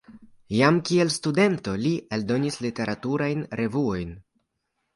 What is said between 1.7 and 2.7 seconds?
li eldonis